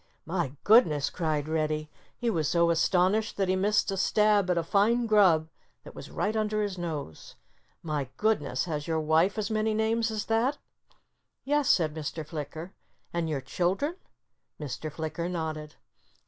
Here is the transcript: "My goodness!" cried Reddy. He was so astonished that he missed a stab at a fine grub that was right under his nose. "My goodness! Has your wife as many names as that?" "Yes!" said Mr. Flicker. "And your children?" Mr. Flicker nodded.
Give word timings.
"My 0.25 0.53
goodness!" 0.63 1.11
cried 1.11 1.47
Reddy. 1.47 1.87
He 2.17 2.31
was 2.31 2.47
so 2.49 2.71
astonished 2.71 3.37
that 3.37 3.49
he 3.49 3.55
missed 3.55 3.91
a 3.91 3.97
stab 3.97 4.49
at 4.49 4.57
a 4.57 4.63
fine 4.63 5.05
grub 5.05 5.47
that 5.83 5.93
was 5.93 6.09
right 6.09 6.35
under 6.35 6.63
his 6.63 6.75
nose. 6.75 7.35
"My 7.83 8.09
goodness! 8.17 8.65
Has 8.65 8.87
your 8.87 8.99
wife 8.99 9.37
as 9.37 9.51
many 9.51 9.75
names 9.75 10.09
as 10.09 10.25
that?" 10.25 10.57
"Yes!" 11.43 11.69
said 11.69 11.93
Mr. 11.93 12.25
Flicker. 12.25 12.73
"And 13.13 13.29
your 13.29 13.41
children?" 13.41 13.95
Mr. 14.59 14.91
Flicker 14.91 15.29
nodded. 15.29 15.75